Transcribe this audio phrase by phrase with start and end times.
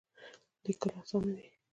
[0.65, 1.47] لیکل اسانه دی.